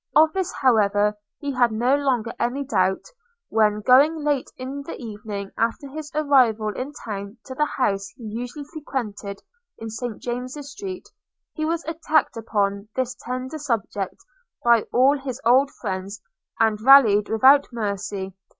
[0.15, 3.03] Of this, however, he had no longer any doubt,
[3.49, 8.23] when, going late in the evening after his arrival in town to the house he
[8.23, 9.43] usually frequented
[9.77, 11.07] in St James's street,
[11.53, 14.15] he was attacked upon this tender subject
[14.63, 16.19] by all his old friends,
[16.59, 18.35] and rallied without mercy.